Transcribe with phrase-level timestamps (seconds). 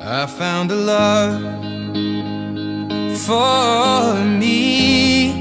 [0.00, 1.40] I found a love
[3.18, 5.32] for me.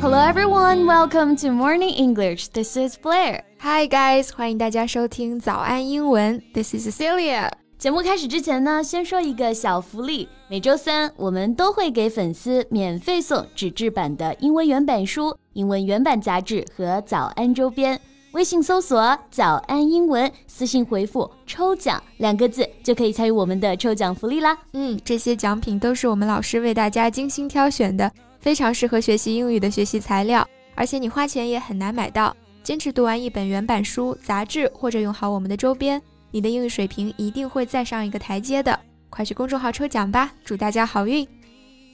[0.00, 2.48] Hello everyone, welcome to Morning English.
[2.48, 3.42] This is Blair.
[3.60, 6.42] Hi guys，欢迎大家收听早安英文。
[6.52, 7.50] This is Cecilia。
[7.78, 10.28] 节目开始之前呢，先说一个小福利。
[10.48, 18.00] 每周三我们都会给粉丝免费送纸质版的英文原版书、英文原版杂志和早安周边。
[18.33, 24.55] 微信搜索“早安英文”，私信回复“抽奖”两个字，就可以参与我们的抽奖福利啦。
[24.73, 32.35] 嗯，这些奖品都是我们老师为大家精心挑选的，非常适合学习英语的学习材料，而且你花钱也很难买到。
[32.61, 38.79] 坚持读完一本原版书、杂志，或者用好我们的周边，你的英语水平一定会再上一个台阶的。
[39.09, 41.27] 快去公众号抽奖吧，祝大家好运！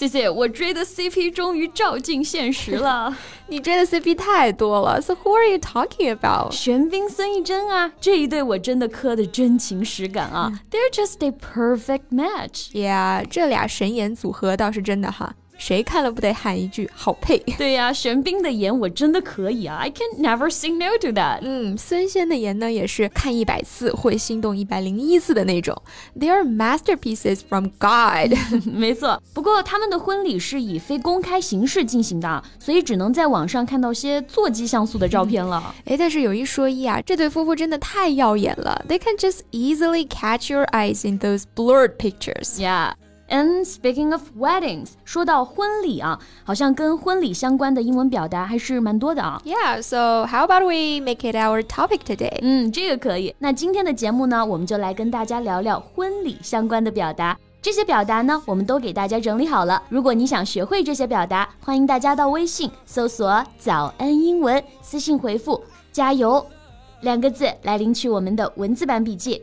[0.00, 3.14] 谢谢，我追的 CP 终于照进现实了。
[3.48, 6.54] 你追的 CP 太多了，So who are you talking about？
[6.54, 10.58] 玄彬、孙艺珍啊，这一对我真的磕的真情实感啊。
[10.70, 12.70] They're just a perfect match。
[12.72, 15.34] Yeah，这俩神颜组合倒是真的哈。
[15.60, 17.38] 谁看了不得喊一句好配？
[17.58, 21.40] 对呀，玄彬的颜我真的可以啊，I can never say no to that。
[21.42, 25.80] 嗯，孙仙的颜呢也是看一百次会心动一百零一次的那种。
[26.18, 28.34] They are masterpieces from God。
[28.64, 35.74] 没错，不过他们的婚礼是以非公开形式进行的，所以只能在网上看到些座机像素的照片了。
[35.84, 38.82] 哎，但是有一说一啊，这对夫妇真的太耀眼了。
[38.88, 42.58] They can just easily catch your eyes in those blurred pictures.
[42.58, 42.94] Yeah.
[43.30, 49.40] And speaking of weddings，说到婚礼啊，好像跟婚礼相关的英文表达还是蛮多的啊。
[49.44, 52.38] Yeah, so how about we make it our topic today？
[52.42, 53.34] 嗯，这个可以。
[53.38, 57.38] 那今天的节目呢，我们就来跟大家聊聊婚礼相关的表达。
[57.62, 59.80] 这些表达呢，我们都给大家整理好了。
[59.90, 66.44] 如果你想学会这些表达，欢迎大家到微信搜索“早安英文”，私信回复“加油”
[67.02, 69.42] 两个字来领取我们的文字版笔记。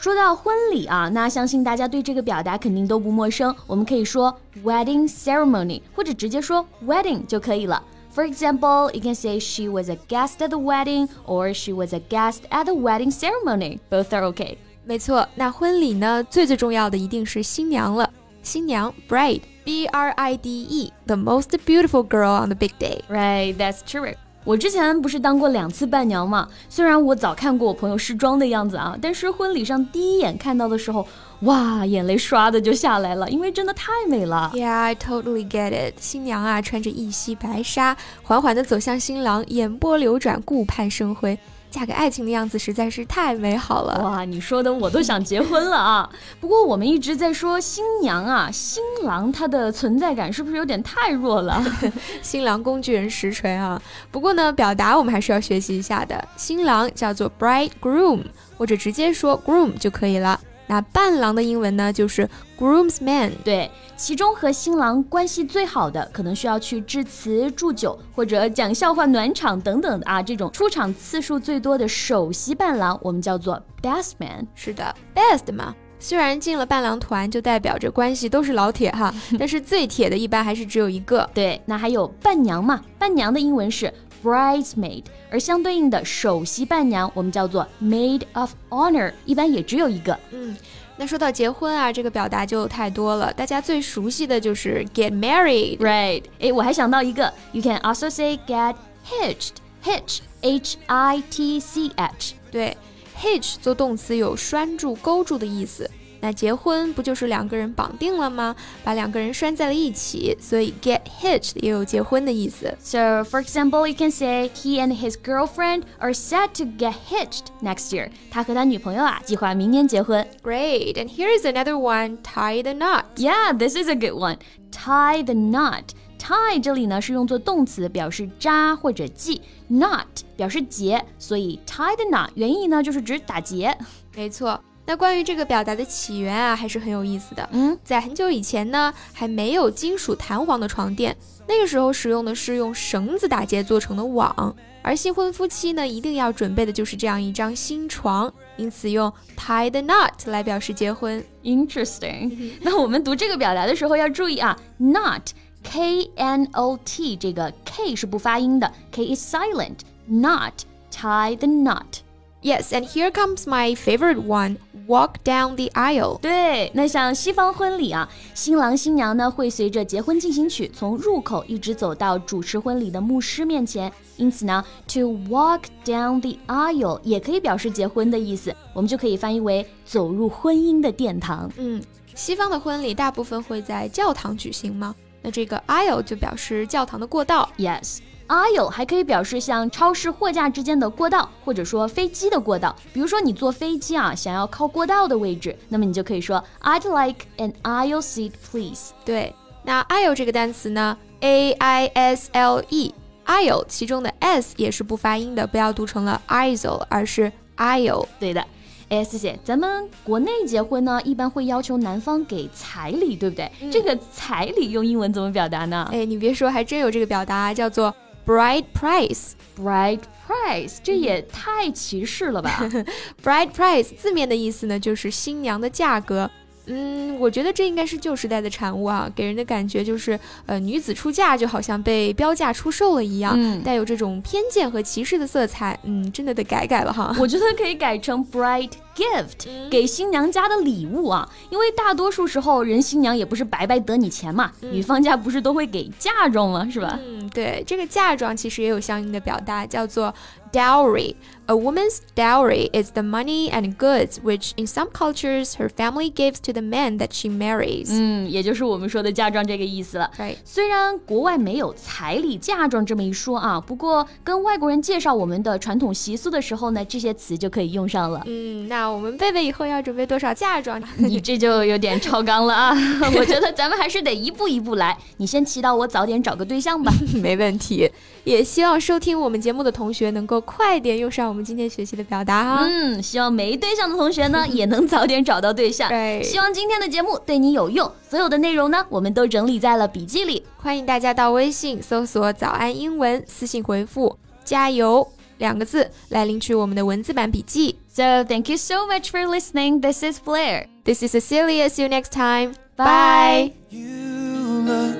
[0.00, 3.54] 说到婚礼啊，那相信大家对这个表达肯定都不陌生。
[3.66, 7.82] 我们可以说 wedding ceremony，或者直接说 wedding 就可以了。
[8.14, 12.00] For example, you can say she was a guest at the wedding or she was a
[12.00, 13.78] guest at the wedding ceremony.
[13.90, 14.56] Both are okay.
[14.84, 18.08] 没错，那婚礼呢，最最重要的一定是新娘了。
[18.42, 23.00] 新娘 bride, B R I D E, the most beautiful girl on the big day.
[23.08, 24.14] Right, that's true.
[24.43, 26.47] 我之前不是当过两次伴娘嘛？
[26.67, 31.07] 虽然我早看过我朋友试妆的样子啊，但是婚礼上第一眼看到的时候，
[31.41, 34.51] 哇，眼泪唰的就下来了，因为真的太美了。
[34.55, 35.93] Yeah, I totally get it。
[35.99, 41.37] 新娘啊，穿着一袭白纱，缓缓地走向新郎，眼波流转，顾盼生辉。
[41.71, 44.25] 嫁给爱情的样子实在是太美好了哇！
[44.25, 46.07] 你说的我都想结婚了啊。
[46.41, 51.63] 不过我们一直在说新娘啊，新郎他的存在感是不是有点太弱了？
[52.21, 53.81] 新郎工具人实锤啊。
[54.11, 56.27] 不过呢，表达我们还是要学习一下的。
[56.35, 58.21] 新郎叫做 bride groom，
[58.57, 60.39] 或者直接说 groom 就可以了。
[60.71, 63.29] 那伴郎的英文呢，就是 groomsman。
[63.43, 74.47] 对，其中和新郎关系最好的，可能需要去致辞、祝酒或者讲笑话暖场等等的啊，这种出场次数最多的首席伴郎，我们叫做 best man。
[74.55, 75.75] 是的，best 嘛。
[75.99, 81.29] 虽然进了伴郎团，就代表着关系都是老铁哈， 但是最铁的一般还是只有一个。
[81.33, 82.81] 对，那还有伴娘嘛？
[82.97, 83.93] 伴娘的英文是。
[84.23, 90.17] bridesmaid，而相对应的首席伴娘我们叫做 maid of honor，一般也只有一个。
[90.31, 90.55] 嗯，
[90.97, 96.23] 那说到结婚啊，这个表达就太多了，大家最熟悉的就是 get married，right？
[96.39, 98.75] 哎，我还想到一个，you can also say get
[99.07, 102.77] hitched，hitch，h i t c h，对
[103.19, 105.89] ，hitch 做动词有拴住、勾住的意思。
[106.20, 108.56] 那结婚不就是两个人绑定了吗？
[108.82, 112.74] 把两个人拴在了一起，所以 get hitched 也有结婚的意思。
[112.80, 117.90] So for example, you can say he and his girlfriend are set to get hitched next
[117.90, 118.08] year.
[118.30, 120.26] 他和他女朋友啊，计划明年结婚。
[120.42, 123.04] Great, and here is another one: tie the knot.
[123.16, 124.38] Yeah, this is a good one.
[124.72, 125.84] Tie the knot.
[126.18, 133.76] Tie 这里呢是用作动词，表示扎或者系；knot 表示结，所以 tie the knot 原意呢就是指打结。
[134.16, 134.58] 没错。
[134.91, 137.47] 那关于这个表达的起源啊，还是很有意思的。
[137.53, 141.15] 嗯，在很久以前呢，还没有金属弹簧的床垫，
[141.47, 151.23] 那个时候使用的是用绳子打结做成的网，而新婚夫妻呢，一定要准备的就是这样一张新床，因此用 tie the knot 来表示结婚。
[151.41, 152.51] Interesting。
[152.59, 160.51] 那我们读这个表达的时候要注意啊，knot，k n o t，这个 k 是不发音的，k is silent，not
[160.91, 162.01] tie the knot。
[162.43, 164.57] Yes, and here comes my favorite one.
[164.87, 166.17] Walk down the aisle.
[166.19, 181.49] 对，那像西方婚礼啊，新郎新娘呢会随着结婚进行曲从入口一直走到主持婚礼的牧师面前，因此呢，to walk down the aisle 也可以表示结婚的意思，我们就可以翻译为走入婚姻的殿堂。
[181.57, 181.79] 嗯，
[182.15, 184.95] 西方的婚礼大部分会在教堂举行吗？
[185.21, 187.47] 那这个 aisle 就表示教堂的过道。
[187.57, 187.99] Yes。
[188.31, 192.73] Aisle 还可以表示像超市货架之间的过道，或者说飞机的过道。
[192.93, 198.93] 比如说你坐飞机啊，想要靠过道的位置，那么你就可以说 I'd like an aisle seat, please。
[199.03, 208.07] 对，那 aisle 这个单词呢，a i s l e，aisle 其中的 s 也是不发音的，不要读成了 aisle，而是 aisle。
[208.17, 208.41] 对的。
[208.87, 213.51] 哎，谢谢，咱们国内结婚呢，一般会要求男方给彩礼，对不对？
[213.69, 215.89] 这个彩礼用英文怎么表达呢？
[215.91, 217.93] 哎，你别说，还真有这个表达，叫做。
[218.25, 222.69] Bride price, bride price，这也太歧视了吧！
[223.23, 226.29] Bride price 字面的意思呢，就是新娘的价格。
[226.67, 235.77] 嗯，我觉得这应该是旧时代的产物啊，给人的感觉就是，呃，女子出嫁就好像被标价出售了一样，带有这种偏见和歧视的色彩。
[235.83, 237.13] 嗯，真的得改改了哈。
[237.19, 238.71] 我觉得可以改成 bride
[239.01, 246.67] gift，给新娘家的礼物啊，因为大多数时候人新娘也不是白白得你钱嘛，女方家不是都会给嫁妆吗？
[246.69, 246.99] 是吧？
[247.03, 250.13] 嗯，对，这个嫁妆其实也有相应的表达，叫做。
[250.51, 251.15] Dowry.
[251.45, 256.41] A woman's dowry is the money and goods which, in some cultures, her family gives
[256.41, 257.87] to the man that she marries.
[257.89, 260.11] 嗯，也就是我们说的嫁妆这个意思了。
[260.17, 260.35] Right.
[260.43, 268.21] 虽然国外没有彩礼、嫁妆这么一说啊，不过跟外国人介绍我们的传统习俗的时候呢，这些词就可以用上了。
[268.25, 270.81] 嗯，那我们贝贝以后要准备多少嫁妆？
[270.97, 272.75] 你这就有点超纲了啊！
[273.17, 274.97] 我觉得咱们还是得一步一步来。
[275.17, 276.91] 你先祈祷我早点找个对象吧。
[277.21, 277.89] 没问题。
[278.23, 280.41] 也希望收听我们节目的同学能够。
[280.41, 282.65] 快点用上我们今天学习的表达哈！
[282.67, 285.87] 嗯，希望没对象的同学呢也能早点找到对象。
[285.87, 287.89] 对，希望今天的节目对你有用。
[288.09, 290.43] 所有的内容呢，我们都整理在了笔记里。
[290.57, 295.07] 欢迎大家到微信搜索“早安英文”，私信回复“加油”
[295.40, 297.78] 两个字来领取我们的文字版笔记。
[297.88, 299.80] So thank you so much for listening.
[299.80, 300.66] This is Blair.
[300.84, 301.68] This is Cecilia.
[301.68, 302.54] See you next time.
[302.76, 303.52] Bye.
[303.70, 304.96] You look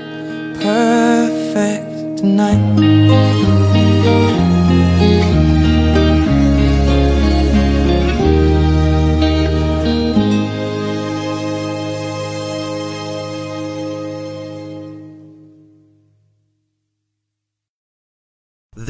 [0.61, 2.56] perfect tonight.